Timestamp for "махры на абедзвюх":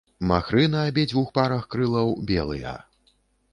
0.29-1.29